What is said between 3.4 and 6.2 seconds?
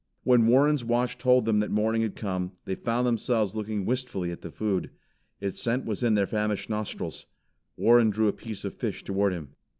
looking wistfully at the food. Its scent was in